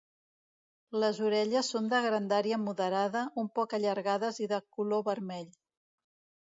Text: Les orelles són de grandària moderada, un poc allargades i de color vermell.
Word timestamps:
Les 1.03 1.19
orelles 1.27 1.69
són 1.75 1.91
de 1.91 1.99
grandària 2.07 2.61
moderada, 2.63 3.23
un 3.45 3.51
poc 3.61 3.77
allargades 3.81 4.43
i 4.47 4.53
de 4.55 4.61
color 4.79 5.07
vermell. 5.13 5.51